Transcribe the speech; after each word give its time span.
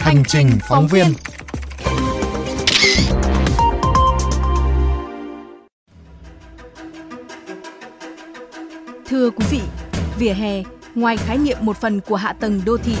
Hành 0.00 0.22
trình 0.28 0.50
phóng 0.68 0.86
viên 0.86 1.06
Thưa 9.06 9.30
quý 9.30 9.46
vị, 9.50 9.60
vỉa 10.18 10.32
hè 10.32 10.62
ngoài 10.94 11.16
khái 11.16 11.38
niệm 11.38 11.58
một 11.60 11.76
phần 11.76 12.00
của 12.00 12.16
hạ 12.16 12.32
tầng 12.32 12.60
đô 12.66 12.76
thị 12.76 12.96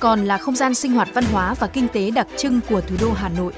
còn 0.00 0.24
là 0.24 0.38
không 0.38 0.56
gian 0.56 0.74
sinh 0.74 0.92
hoạt 0.92 1.08
văn 1.14 1.24
hóa 1.24 1.54
và 1.54 1.66
kinh 1.66 1.88
tế 1.88 2.10
đặc 2.10 2.26
trưng 2.36 2.60
của 2.68 2.80
thủ 2.80 2.96
đô 3.00 3.12
Hà 3.12 3.28
Nội. 3.28 3.52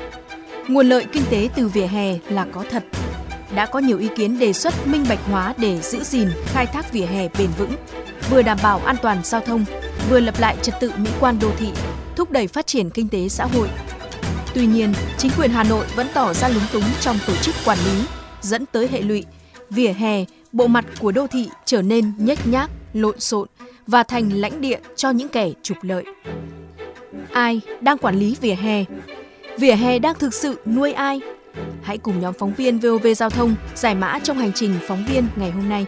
Nguồn 0.69 0.89
lợi 0.89 1.07
kinh 1.13 1.23
tế 1.31 1.49
từ 1.57 1.69
vỉa 1.69 1.87
hè 1.87 2.19
là 2.29 2.47
có 2.53 2.65
thật. 2.71 2.85
Đã 3.55 3.67
có 3.67 3.79
nhiều 3.79 3.99
ý 3.99 4.09
kiến 4.17 4.39
đề 4.39 4.53
xuất 4.53 4.87
minh 4.87 5.07
bạch 5.09 5.19
hóa 5.31 5.55
để 5.59 5.81
giữ 5.81 6.05
gìn, 6.05 6.29
khai 6.47 6.67
thác 6.67 6.93
vỉa 6.93 7.07
hè 7.07 7.29
bền 7.39 7.49
vững, 7.59 7.73
vừa 8.31 8.43
đảm 8.43 8.59
bảo 8.63 8.79
an 8.79 8.97
toàn 9.03 9.21
giao 9.25 9.41
thông, 9.41 9.65
vừa 10.11 10.21
lập 10.21 10.35
lại 10.39 10.57
trật 10.63 10.75
tự 10.81 10.93
mỹ 10.97 11.11
quan 11.21 11.39
đô 11.41 11.51
thị, 11.59 11.69
thúc 12.17 12.31
đẩy 12.31 12.47
phát 12.47 12.67
triển 12.67 12.91
kinh 12.91 13.09
tế 13.09 13.29
xã 13.29 13.45
hội. 13.45 13.69
Tuy 14.55 14.67
nhiên, 14.67 14.93
chính 15.19 15.31
quyền 15.39 15.51
Hà 15.51 15.65
Nội 15.65 15.87
vẫn 15.95 16.07
tỏ 16.15 16.35
ra 16.35 16.49
lúng 16.49 16.63
túng 16.73 16.85
trong 17.01 17.19
tổ 17.27 17.37
chức 17.37 17.55
quản 17.65 17.79
lý, 17.79 18.05
dẫn 18.41 18.67
tới 18.67 18.89
hệ 18.89 19.01
lụy 19.01 19.25
vỉa 19.71 19.93
hè, 19.93 20.25
bộ 20.53 20.67
mặt 20.67 20.85
của 21.01 21.13
đô 21.13 21.27
thị 21.27 21.51
trở 21.65 21.83
nên 21.83 22.13
nhếch 22.19 22.47
nhác, 22.47 22.71
lộn 22.93 23.21
xộn 23.21 23.49
và 23.87 24.03
thành 24.03 24.33
lãnh 24.33 24.61
địa 24.61 24.79
cho 24.97 25.11
những 25.11 25.29
kẻ 25.29 25.51
trục 25.63 25.77
lợi. 25.83 26.05
Ai 27.33 27.61
đang 27.81 27.99
quản 27.99 28.19
lý 28.19 28.37
vỉa 28.41 28.55
hè? 28.55 28.85
Vỉa 29.59 29.75
hè 29.75 29.99
đang 29.99 30.15
thực 30.15 30.35
sự 30.35 30.61
nuôi 30.67 30.93
ai? 30.93 31.21
Hãy 31.83 31.99
cùng 31.99 32.21
nhóm 32.21 32.35
phóng 32.39 32.55
viên 32.55 32.79
VOV 32.79 33.07
Giao 33.17 33.31
thông 33.31 33.55
giải 33.75 33.95
mã 33.95 34.19
trong 34.23 34.39
hành 34.39 34.53
trình 34.55 34.75
phóng 34.89 35.05
viên 35.09 35.27
ngày 35.37 35.51
hôm 35.51 35.69
nay. 35.69 35.87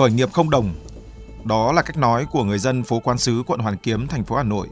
Khởi 0.00 0.10
nghiệp 0.10 0.32
không 0.32 0.50
đồng 0.50 0.74
đó 1.44 1.72
là 1.72 1.82
cách 1.82 1.96
nói 1.96 2.26
của 2.30 2.44
người 2.44 2.58
dân 2.58 2.84
phố 2.84 3.00
Quán 3.00 3.18
Sứ, 3.18 3.42
quận 3.46 3.60
Hoàn 3.60 3.76
Kiếm, 3.76 4.06
thành 4.06 4.24
phố 4.24 4.36
Hà 4.36 4.42
Nội 4.42 4.68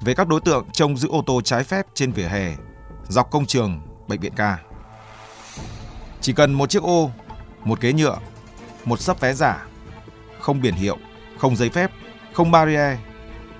về 0.00 0.14
các 0.14 0.28
đối 0.28 0.40
tượng 0.40 0.64
trông 0.72 0.96
giữ 0.96 1.08
ô 1.08 1.22
tô 1.26 1.40
trái 1.40 1.64
phép 1.64 1.86
trên 1.94 2.12
vỉa 2.12 2.22
hè, 2.22 2.54
dọc 3.08 3.30
công 3.30 3.46
trường, 3.46 3.80
bệnh 4.08 4.20
viện 4.20 4.32
ca. 4.36 4.58
Chỉ 6.20 6.32
cần 6.32 6.52
một 6.52 6.70
chiếc 6.70 6.82
ô, 6.82 7.10
một 7.64 7.80
ghế 7.80 7.92
nhựa, 7.92 8.18
một 8.84 9.00
sấp 9.00 9.20
vé 9.20 9.34
giả, 9.34 9.66
không 10.40 10.62
biển 10.62 10.74
hiệu, 10.74 10.96
không 11.38 11.56
giấy 11.56 11.70
phép, 11.70 11.90
không 12.32 12.50
barrier, 12.50 12.98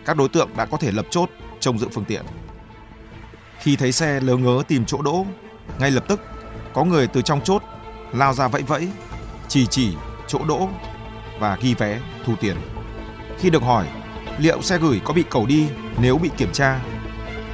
các 0.05 0.17
đối 0.17 0.29
tượng 0.29 0.49
đã 0.57 0.67
có 0.67 0.77
thể 0.77 0.93
lập 0.93 1.07
chốt 1.11 1.31
trông 1.61 1.79
giữ 1.79 1.89
phương 1.93 2.05
tiện. 2.05 2.25
Khi 3.59 3.77
thấy 3.77 3.93
xe 3.93 4.21
lớ 4.21 4.37
ngớ 4.37 4.63
tìm 4.69 4.85
chỗ 4.85 5.03
đỗ, 5.03 5.27
ngay 5.79 5.91
lập 5.91 6.05
tức 6.09 6.21
có 6.75 6.85
người 6.85 7.07
từ 7.07 7.23
trong 7.23 7.41
chốt 7.41 7.63
lao 8.13 8.35
ra 8.35 8.49
vẫy 8.49 8.63
vẫy, 8.63 8.89
chỉ 9.49 9.67
chỉ 9.67 9.97
chỗ 10.27 10.45
đỗ 10.45 10.69
và 11.41 11.57
ghi 11.61 11.75
vé 11.75 11.99
thu 12.25 12.33
tiền. 12.41 12.57
Khi 13.39 13.51
được 13.51 13.63
hỏi 13.63 13.85
liệu 14.39 14.63
xe 14.63 14.79
gửi 14.79 15.01
có 15.05 15.15
bị 15.15 15.25
cẩu 15.31 15.47
đi 15.47 15.69
nếu 16.03 16.19
bị 16.23 16.31
kiểm 16.37 16.53
tra, 16.53 16.79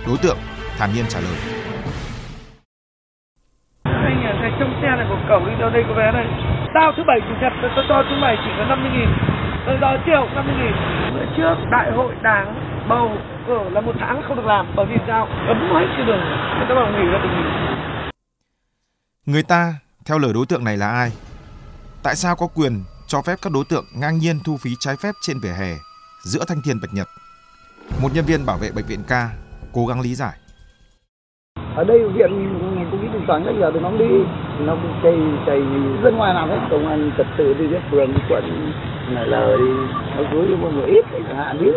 đối 0.06 0.16
tượng 0.16 0.38
thản 0.78 0.91
nhiên 0.94 1.05
trả 1.08 1.20
lời. 1.20 1.36
Anh 3.83 4.38
cái 4.42 4.53
trong 4.58 4.72
xe 4.83 4.88
này 4.97 5.06
có 5.10 5.16
cẩu 5.28 5.41
đi 5.47 5.53
đâu 5.60 5.70
đây 5.70 5.83
có 5.88 5.94
vé 5.94 6.12
đây. 6.12 6.27
Tao 6.75 6.92
thứ 6.97 7.03
bảy 7.06 7.20
chủ 7.20 7.34
nhật 7.41 7.53
tôi 7.62 7.84
cho 7.88 8.05
chúng 8.08 8.20
mày 8.20 8.36
chỉ 8.44 8.50
có 8.58 8.64
50 8.64 8.91
nghìn. 8.94 9.10
Rồi 9.66 9.77
giờ 9.80 9.91
chiều 10.06 10.22
50 10.34 10.55
nghìn. 10.60 10.75
Bữa 11.14 11.27
trước 11.36 11.55
đại 11.70 11.92
hội 11.97 12.14
đảng 12.22 12.72
bầu 12.88 13.10
ở 13.48 13.70
là 13.70 13.80
một 13.80 13.92
tháng 14.00 14.22
không 14.28 14.36
được 14.36 14.47
làm 14.47 14.72
bởi 14.77 14.86
vì 14.86 14.97
sao 15.06 15.28
cấm 15.47 15.56
hết 15.75 15.86
trên 15.97 16.06
đường 16.06 16.20
người 16.56 16.66
ta 16.69 16.75
bảo 16.75 16.92
nghỉ 16.92 17.06
là 17.12 17.19
được 17.22 17.28
nghỉ 17.34 17.44
Người 19.27 19.42
ta 19.42 19.75
theo 20.05 20.19
lời 20.19 20.33
đối 20.34 20.47
tượng 20.47 20.64
này 20.64 20.77
là 20.77 20.91
ai? 20.91 21.12
Tại 22.03 22.16
sao 22.16 22.36
có 22.36 22.47
quyền 22.55 22.84
cho 23.13 23.23
phép 23.23 23.39
các 23.43 23.53
đối 23.53 23.65
tượng 23.65 23.85
ngang 23.95 24.19
nhiên 24.19 24.41
thu 24.45 24.57
phí 24.57 24.71
trái 24.81 24.97
phép 24.97 25.15
trên 25.21 25.39
vỉa 25.39 25.53
hè 25.61 25.77
giữa 26.23 26.45
thanh 26.49 26.63
thiên 26.65 26.81
bạch 26.83 26.95
nhật. 26.95 27.09
Một 28.03 28.09
nhân 28.15 28.25
viên 28.25 28.47
bảo 28.47 28.59
vệ 28.59 28.71
bệnh 28.71 28.87
viện 28.87 29.03
ca 29.09 29.31
cố 29.73 29.87
gắng 29.87 30.01
lý 30.01 30.15
giải. 30.15 30.37
Ở 31.77 31.84
đây 31.84 31.99
viện 32.15 32.31
cũng 32.91 33.03
nghĩ 33.03 33.09
tình 33.12 33.25
toán 33.28 33.45
giờ 33.61 33.71
thì 33.75 33.81
nó 33.81 33.91
đi 33.91 34.11
nó 34.61 34.77
cây 35.03 35.17
cây 35.47 35.61
dân 36.05 36.17
ngoài 36.17 36.34
làm 36.34 36.49
hết 36.49 36.67
công 36.71 36.89
an 36.89 37.11
trật 37.19 37.27
tự 37.39 37.55
đi 37.55 37.65
hết 37.72 37.81
phường 37.91 38.15
quận 38.28 38.72
này 39.15 39.27
lờ 39.27 39.56
đi 39.56 39.72
nó 40.17 40.22
cứ 40.33 40.56
một 40.56 40.71
người 40.75 40.87
ít 40.87 41.05
hạn 41.37 41.59
ví 41.61 41.71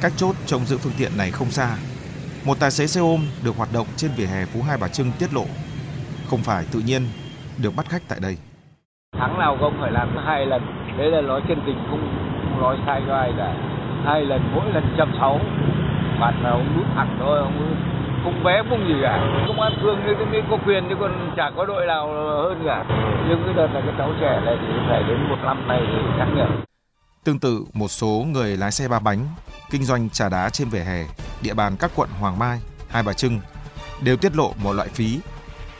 Cách 0.00 0.12
chốt 0.16 0.36
trông 0.46 0.66
giữ 0.66 0.78
phương 0.78 0.92
tiện 0.98 1.16
này 1.16 1.30
không 1.30 1.50
xa. 1.50 1.76
Một 2.44 2.60
tài 2.60 2.70
xế 2.70 2.86
xe 2.86 3.00
ôm 3.00 3.20
được 3.44 3.56
hoạt 3.56 3.72
động 3.72 3.86
trên 3.96 4.10
vỉa 4.16 4.26
hè 4.26 4.44
Phú 4.44 4.62
Hai 4.62 4.76
Bà 4.76 4.88
Trưng 4.88 5.12
tiết 5.18 5.34
lộ. 5.34 5.46
Không 6.30 6.42
phải 6.42 6.64
tự 6.72 6.80
nhiên 6.80 7.02
được 7.62 7.76
bắt 7.76 7.86
khách 7.88 8.02
tại 8.08 8.18
đây. 8.22 8.36
Tháng 9.18 9.38
nào 9.38 9.56
không 9.60 9.76
phải 9.80 9.90
làm 9.92 10.16
hai 10.26 10.46
lần, 10.46 10.62
đấy 10.98 11.10
là 11.10 11.20
nói 11.20 11.40
chân 11.48 11.62
tình 11.66 11.78
không, 11.90 12.02
không 12.42 12.60
nói 12.60 12.76
sai 12.86 13.02
cho 13.06 13.14
ai 13.14 13.32
cả. 13.38 13.54
Hai 14.04 14.24
lần 14.24 14.40
mỗi 14.54 14.64
lần 14.74 14.94
trăm 14.98 15.12
sáu, 15.18 15.40
mặt 16.18 16.34
là 16.42 16.50
ông 16.50 16.76
đút 16.76 16.86
thẳng 16.94 17.16
thôi, 17.20 17.38
ông 17.38 17.76
không 18.24 18.42
vé 18.44 18.62
không 18.68 18.88
gì 18.88 18.94
cả. 19.02 19.44
Công 19.48 19.60
an 19.60 19.72
phường 19.82 19.98
thì 20.06 20.24
mới 20.24 20.42
có 20.50 20.58
quyền 20.66 20.84
chứ 20.88 20.94
còn 21.00 21.34
chả 21.36 21.50
có 21.56 21.64
đội 21.66 21.86
nào 21.86 22.06
hơn 22.42 22.62
cả. 22.66 22.84
Nhưng 23.28 23.42
cái 23.44 23.54
đợt 23.54 23.68
là 23.74 23.80
cái 23.80 23.94
cháu 23.98 24.12
trẻ 24.20 24.40
này 24.44 24.56
thì 24.60 24.74
phải 24.88 25.02
đến 25.02 25.28
một 25.28 25.38
năm 25.44 25.68
này 25.68 25.80
thì 25.86 25.98
nhắc 26.18 26.28
nhở. 26.36 26.46
Tương 27.24 27.38
tự, 27.38 27.64
một 27.72 27.88
số 27.88 28.24
người 28.32 28.56
lái 28.56 28.70
xe 28.70 28.88
ba 28.88 28.98
bánh 28.98 29.18
kinh 29.70 29.84
doanh 29.84 30.10
trà 30.10 30.28
đá 30.28 30.50
trên 30.50 30.68
vỉa 30.68 30.78
hè, 30.78 31.04
địa 31.42 31.54
bàn 31.54 31.76
các 31.80 31.90
quận 31.96 32.08
Hoàng 32.20 32.38
Mai, 32.38 32.60
Hai 32.90 33.02
Bà 33.02 33.12
Trưng 33.12 33.40
đều 34.04 34.16
tiết 34.16 34.36
lộ 34.36 34.52
một 34.62 34.72
loại 34.72 34.88
phí 34.88 35.20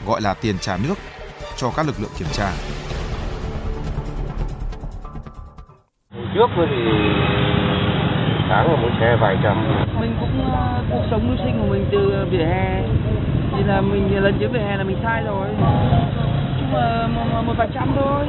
gọi 0.05 0.21
là 0.21 0.33
tiền 0.33 0.55
trả 0.61 0.77
nước 0.77 0.95
cho 1.57 1.71
các 1.75 1.85
lực 1.85 1.95
lượng 1.99 2.11
kiểm 2.17 2.27
tra. 2.31 2.51
Trước 6.33 6.47
thì 6.55 6.81
tháng 8.49 8.71
là 8.71 8.77
mỗi 8.81 8.91
xe 8.99 9.17
vài 9.21 9.37
trăm. 9.43 9.85
mình 9.99 10.15
cũng 10.19 10.47
uh, 10.47 10.85
cuộc 10.91 11.03
sống 11.11 11.27
mưu 11.27 11.37
sinh 11.45 11.59
của 11.59 11.67
mình 11.67 11.89
từ 11.91 12.25
vỉa 12.31 12.45
hè. 12.45 12.81
Thì 13.51 13.63
là 13.63 13.81
mình 13.81 14.23
lần 14.23 14.37
chiếm 14.39 14.51
vỉa 14.51 14.59
hè 14.59 14.77
là 14.77 14.83
mình 14.83 14.97
sai 15.03 15.23
rồi. 15.23 15.47
Chung 16.59 16.73
là 16.73 17.07
một, 17.07 17.41
một 17.45 17.53
vài 17.57 17.69
trăm 17.73 17.93
thôi. 17.95 18.25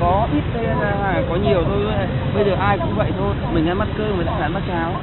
Có 0.00 0.28
ít 0.32 0.42
đây 0.54 0.64
là 0.64 1.22
có 1.28 1.36
nhiều 1.36 1.62
thôi. 1.64 1.84
Bây 2.34 2.44
giờ 2.44 2.54
ai 2.60 2.78
cũng 2.78 2.96
vậy 2.96 3.10
thôi. 3.18 3.34
Mình 3.52 3.66
ăn 3.66 3.78
mắt 3.78 3.88
cơm 3.98 4.16
người 4.16 4.24
ta 4.24 4.32
ăn 4.32 4.52
mắt 4.52 4.62
cháo. 4.68 5.00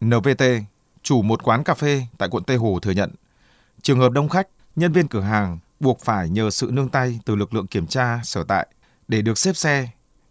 NVT, 0.00 0.44
chủ 1.02 1.22
một 1.22 1.42
quán 1.42 1.64
cà 1.64 1.74
phê 1.74 2.02
tại 2.18 2.28
quận 2.32 2.44
Tây 2.44 2.56
Hồ 2.56 2.78
thừa 2.82 2.90
nhận, 2.90 3.10
trường 3.82 3.98
hợp 3.98 4.12
đông 4.12 4.28
khách, 4.28 4.48
nhân 4.76 4.92
viên 4.92 5.08
cửa 5.08 5.20
hàng 5.20 5.58
buộc 5.80 6.00
phải 6.04 6.28
nhờ 6.28 6.50
sự 6.50 6.70
nương 6.72 6.88
tay 6.88 7.20
từ 7.24 7.36
lực 7.36 7.54
lượng 7.54 7.66
kiểm 7.66 7.86
tra 7.86 8.20
sở 8.22 8.44
tại 8.44 8.66
để 9.08 9.22
được 9.22 9.38
xếp 9.38 9.56
xe 9.56 9.88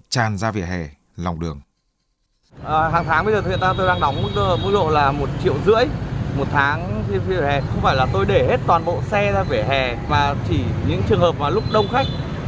tràn 0.10 0.38
ra 0.38 0.52
vỉa 0.52 0.62
hè 0.62 0.90
lòng 1.16 1.40
đường. 1.40 1.62
À, 2.64 2.90
hàng 2.90 3.06
tháng 3.06 3.26
bây 3.26 3.34
giờ 3.34 3.42
hiện 3.42 3.60
tại 3.62 3.74
tôi 3.78 3.88
đang 3.88 4.00
đóng 4.00 4.22
mức, 4.24 4.58
mức 4.64 4.72
độ 4.74 4.90
là 4.90 5.12
một 5.12 5.30
triệu 5.44 5.56
rưỡi 5.66 5.86
một 6.38 6.48
tháng 6.52 7.04
trên 7.10 7.22
vỉa 7.28 7.42
hè. 7.42 7.62
Không 7.62 7.82
phải 7.82 7.96
là 7.96 8.08
tôi 8.14 8.26
để 8.26 8.48
hết 8.48 8.60
toàn 8.68 8.86
bộ 8.86 9.02
xe 9.12 9.32
ra 9.32 9.44
vỉa 9.44 9.64
hè 9.64 9.98
mà 10.10 10.34
chỉ 10.50 10.60
những 10.88 11.02
trường 11.10 11.20
hợp 11.20 11.36
mà 11.40 11.50
lúc 11.50 11.64
đông 11.72 11.88
khách 11.92 12.06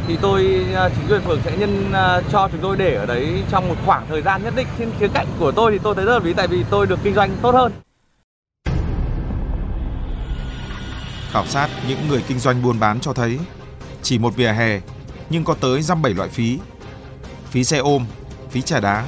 thì 0.07 0.17
tôi 0.21 0.65
à, 0.75 0.89
chính 0.89 1.07
quyền 1.09 1.21
phường 1.21 1.41
sẽ 1.45 1.57
nhân 1.57 1.91
à, 1.93 2.21
cho 2.31 2.49
chúng 2.51 2.61
tôi 2.61 2.77
để 2.77 2.95
ở 2.95 3.05
đấy 3.05 3.43
trong 3.49 3.69
một 3.69 3.75
khoảng 3.85 4.05
thời 4.09 4.21
gian 4.21 4.43
nhất 4.43 4.53
định. 4.55 4.67
Trên 4.79 4.91
khía 4.99 5.07
cạnh 5.13 5.27
của 5.39 5.51
tôi 5.51 5.71
thì 5.71 5.79
tôi 5.83 5.95
thấy 5.95 6.05
rất 6.05 6.13
là 6.13 6.19
ví 6.19 6.33
tại 6.33 6.47
vì 6.47 6.63
tôi 6.69 6.85
được 6.85 6.99
kinh 7.03 7.13
doanh 7.13 7.31
tốt 7.41 7.55
hơn. 7.55 7.71
Khảo 11.31 11.45
sát 11.45 11.69
những 11.87 12.07
người 12.07 12.23
kinh 12.27 12.39
doanh 12.39 12.63
buôn 12.63 12.79
bán 12.79 12.99
cho 12.99 13.13
thấy 13.13 13.39
chỉ 14.01 14.17
một 14.17 14.35
vỉa 14.35 14.51
hè 14.51 14.81
nhưng 15.29 15.43
có 15.43 15.53
tới 15.53 15.81
dăm 15.81 16.01
bảy 16.01 16.13
loại 16.13 16.29
phí. 16.29 16.59
Phí 17.49 17.63
xe 17.63 17.77
ôm, 17.77 18.05
phí 18.49 18.61
trà 18.61 18.79
đá, 18.79 19.05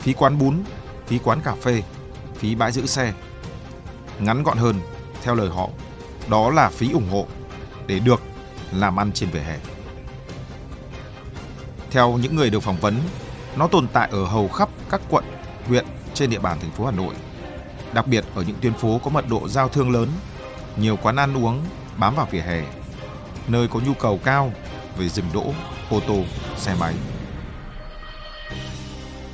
phí 0.00 0.12
quán 0.12 0.38
bún, 0.38 0.62
phí 1.06 1.18
quán 1.18 1.40
cà 1.40 1.54
phê, 1.62 1.82
phí 2.38 2.54
bãi 2.54 2.72
giữ 2.72 2.86
xe. 2.86 3.12
Ngắn 4.18 4.42
gọn 4.42 4.58
hơn, 4.58 4.76
theo 5.22 5.34
lời 5.34 5.48
họ, 5.48 5.68
đó 6.28 6.50
là 6.50 6.68
phí 6.68 6.92
ủng 6.92 7.10
hộ 7.10 7.26
để 7.86 7.98
được 7.98 8.22
làm 8.72 9.00
ăn 9.00 9.12
trên 9.12 9.30
vỉa 9.30 9.40
hè. 9.40 9.58
Theo 11.90 12.18
những 12.18 12.36
người 12.36 12.50
được 12.50 12.60
phỏng 12.60 12.80
vấn, 12.80 13.00
nó 13.56 13.66
tồn 13.66 13.88
tại 13.92 14.08
ở 14.12 14.24
hầu 14.24 14.48
khắp 14.48 14.68
các 14.90 15.00
quận, 15.08 15.24
huyện 15.66 15.86
trên 16.14 16.30
địa 16.30 16.38
bàn 16.38 16.58
thành 16.60 16.70
phố 16.70 16.84
Hà 16.84 16.92
Nội. 16.92 17.14
Đặc 17.92 18.06
biệt 18.06 18.24
ở 18.34 18.42
những 18.42 18.56
tuyến 18.60 18.74
phố 18.74 19.00
có 19.04 19.10
mật 19.10 19.24
độ 19.28 19.48
giao 19.48 19.68
thương 19.68 19.90
lớn 19.90 20.08
nhiều 20.76 20.96
quán 20.96 21.16
ăn 21.16 21.44
uống 21.44 21.64
bám 21.96 22.14
vào 22.14 22.28
vỉa 22.30 22.40
hè, 22.40 22.62
nơi 23.48 23.68
có 23.68 23.80
nhu 23.86 23.94
cầu 23.94 24.20
cao 24.24 24.52
về 24.96 25.08
dừng 25.08 25.26
đỗ, 25.32 25.54
ô 25.90 26.00
tô, 26.00 26.24
xe 26.56 26.74
máy. 26.80 26.94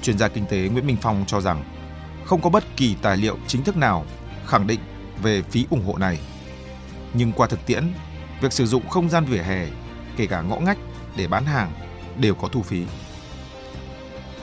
Chuyên 0.03 0.19
gia 0.19 0.29
kinh 0.29 0.47
tế 0.47 0.59
Nguyễn 0.59 0.87
Minh 0.87 0.97
Phong 1.03 1.25
cho 1.27 1.41
rằng 1.41 1.65
không 2.25 2.41
có 2.41 2.50
bất 2.50 2.65
kỳ 2.77 2.97
tài 3.03 3.17
liệu 3.17 3.38
chính 3.47 3.65
thức 3.65 3.77
nào 3.77 4.05
khẳng 4.47 4.67
định 4.67 4.81
về 5.23 5.43
phí 5.43 5.67
ủng 5.71 5.87
hộ 5.87 5.99
này. 5.99 6.19
Nhưng 7.15 7.33
qua 7.33 7.47
thực 7.47 7.67
tiễn, 7.67 7.93
việc 8.41 8.53
sử 8.53 8.67
dụng 8.67 8.89
không 8.89 9.09
gian 9.09 9.25
vỉa 9.25 9.43
hè, 9.43 9.67
kể 10.17 10.27
cả 10.27 10.41
ngõ 10.41 10.56
ngách 10.56 10.79
để 11.17 11.29
bán 11.29 11.44
hàng 11.44 11.73
đều 12.17 12.35
có 12.35 12.49
thu 12.49 12.62
phí. 12.62 12.85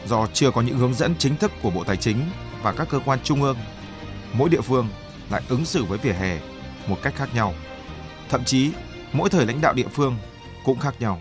Do 0.07 0.27
chưa 0.33 0.51
có 0.51 0.61
những 0.61 0.77
hướng 0.77 0.93
dẫn 0.93 1.15
chính 1.19 1.37
thức 1.37 1.51
của 1.61 1.69
Bộ 1.69 1.83
Tài 1.83 1.97
chính 1.97 2.29
và 2.61 2.71
các 2.71 2.87
cơ 2.89 2.99
quan 3.05 3.19
trung 3.23 3.41
ương, 3.41 3.57
mỗi 4.33 4.49
địa 4.49 4.61
phương 4.61 4.87
lại 5.29 5.41
ứng 5.49 5.65
xử 5.65 5.83
với 5.83 5.97
vỉa 5.97 6.13
hè 6.13 6.39
một 6.89 6.97
cách 7.03 7.13
khác 7.15 7.29
nhau. 7.35 7.53
Thậm 8.29 8.41
chí, 8.45 8.71
mỗi 9.13 9.29
thời 9.31 9.45
lãnh 9.45 9.61
đạo 9.61 9.73
địa 9.75 9.87
phương 9.95 10.13
cũng 10.65 10.79
khác 10.79 10.93
nhau. 10.99 11.17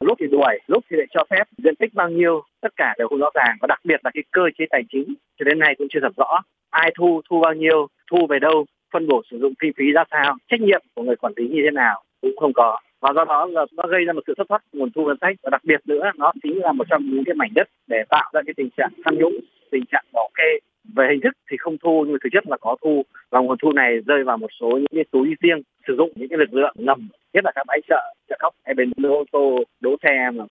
lúc 0.00 0.18
thì 0.20 0.26
đuổi 0.30 0.58
lúc 0.66 0.84
thì 0.90 0.96
lại 0.96 1.06
cho 1.14 1.24
phép. 1.30 1.44
Diện 1.58 1.76
tích 1.76 1.94
bao 1.94 2.08
nhiêu 2.08 2.42
tất 2.60 2.72
cả 2.76 2.94
đều 2.98 3.08
không 3.08 3.18
rõ 3.18 3.30
ràng. 3.34 3.56
Và 3.60 3.66
đặc 3.66 3.80
biệt 3.84 4.00
là 4.04 4.10
cái 4.14 4.22
cơ 4.30 4.42
chế 4.58 4.64
tài 4.70 4.82
chính 4.92 5.14
cho 5.38 5.44
đến 5.44 5.58
nay 5.58 5.74
cũng 5.78 5.86
chưa 5.90 6.00
thật 6.02 6.16
rõ. 6.16 6.40
Ai 6.70 6.94
thu 6.98 7.20
thu 7.30 7.40
bao 7.40 7.54
nhiêu 7.54 7.86
thu 8.10 8.26
về 8.30 8.38
đâu 8.38 8.66
phân 8.92 9.08
bổ 9.08 9.22
sử 9.30 9.38
dụng 9.40 9.52
kinh 9.58 9.72
phí 9.76 9.84
ra 9.94 10.04
sao 10.10 10.36
trách 10.50 10.60
nhiệm 10.60 10.82
của 10.94 11.02
người 11.02 11.16
quản 11.16 11.32
lý 11.36 11.48
như 11.48 11.60
thế 11.64 11.70
nào 11.70 12.02
cũng 12.20 12.36
không 12.40 12.52
có. 12.52 12.78
Và 13.00 13.12
do 13.14 13.24
đó 13.24 13.46
là 13.46 13.66
nó 13.72 13.84
gây 13.86 14.04
ra 14.04 14.12
một 14.12 14.20
sự 14.26 14.34
thất 14.36 14.48
thoát 14.48 14.62
nguồn 14.72 14.90
thu 14.94 15.04
ngân 15.04 15.16
sách. 15.20 15.36
Và 15.42 15.50
đặc 15.50 15.64
biệt 15.64 15.80
nữa 15.86 16.10
nó 16.16 16.32
chính 16.42 16.58
là 16.62 16.72
một 16.72 16.84
trong 16.90 17.02
những 17.04 17.24
cái 17.26 17.34
mảnh 17.34 17.50
đất 17.54 17.68
để 17.86 17.98
tạo 18.08 18.30
ra 18.32 18.40
cái 18.46 18.54
tình 18.56 18.68
trạng 18.76 18.90
tham 19.04 19.14
nhũng 19.18 19.36
tình 19.70 19.84
trạng 19.92 20.04
bỏ 20.12 20.28
kê 20.34 20.58
về 20.96 21.06
hình 21.10 21.20
thức 21.22 21.34
thì 21.50 21.56
không 21.60 21.76
thu 21.82 22.04
nhưng 22.06 22.16
thực 22.22 22.30
chất 22.32 22.46
là 22.46 22.56
có 22.60 22.76
thu 22.84 23.02
và 23.30 23.40
nguồn 23.40 23.58
thu 23.62 23.72
này 23.72 23.90
rơi 24.06 24.24
vào 24.24 24.36
một 24.36 24.50
số 24.60 24.68
những 24.70 24.94
cái 24.94 25.04
túi 25.12 25.34
riêng 25.42 25.62
sử 25.86 25.94
dụng 25.98 26.12
những 26.14 26.28
cái 26.28 26.38
lực 26.38 26.54
lượng 26.54 26.74
ngầm 26.78 27.08
nhất 27.32 27.44
là 27.44 27.52
các 27.54 27.64
bãi 27.66 27.80
chợ 27.88 28.14
chợ 28.28 28.36
cóc 28.40 28.54
hay 28.64 28.74
bến 28.74 28.92
ô 29.04 29.24
tô 29.32 29.58
đỗ 29.80 29.96
xe 30.02 30.30
mà 30.34 30.44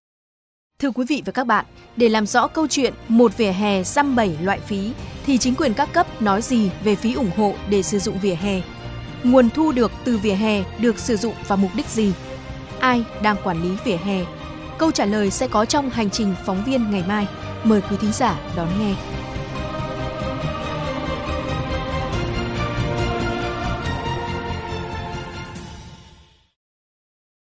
Thưa 0.79 0.91
quý 0.91 1.05
vị 1.09 1.21
và 1.25 1.31
các 1.31 1.47
bạn, 1.47 1.65
để 1.97 2.09
làm 2.09 2.25
rõ 2.25 2.47
câu 2.47 2.67
chuyện 2.67 2.93
một 3.07 3.37
vỉa 3.37 3.51
hè 3.51 3.83
xăm 3.83 4.15
bảy 4.15 4.37
loại 4.43 4.59
phí 4.59 4.93
thì 5.25 5.37
chính 5.37 5.55
quyền 5.55 5.73
các 5.73 5.89
cấp 5.93 6.21
nói 6.21 6.41
gì 6.41 6.71
về 6.83 6.95
phí 6.95 7.13
ủng 7.13 7.31
hộ 7.37 7.53
để 7.69 7.81
sử 7.81 7.99
dụng 7.99 8.15
vỉa 8.21 8.33
hè? 8.33 8.61
Nguồn 9.23 9.49
thu 9.49 9.71
được 9.71 9.91
từ 10.05 10.17
vỉa 10.23 10.33
hè 10.33 10.63
được 10.81 10.97
sử 10.97 11.15
dụng 11.15 11.33
vào 11.47 11.57
mục 11.57 11.71
đích 11.75 11.85
gì? 11.85 12.13
Ai 12.79 13.03
đang 13.23 13.35
quản 13.43 13.63
lý 13.63 13.69
vỉa 13.85 13.95
hè? 13.95 14.19
Câu 14.77 14.91
trả 14.91 15.05
lời 15.05 15.31
sẽ 15.31 15.47
có 15.47 15.65
trong 15.65 15.89
hành 15.89 16.09
trình 16.09 16.33
phóng 16.45 16.63
viên 16.65 16.91
ngày 16.91 17.03
mai. 17.07 17.27
Mời 17.63 17.81
quý 17.81 17.97
thính 18.01 18.11
giả 18.11 18.39
đón 18.57 18.67
nghe. 18.79 18.95